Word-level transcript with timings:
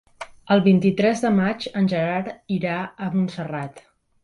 El 0.53 0.63
vint-i-tres 0.67 1.21
de 1.25 1.31
maig 1.35 1.67
en 1.83 1.91
Gerard 1.93 2.33
irà 2.59 2.81
a 3.09 3.13
Montserrat. 3.21 3.87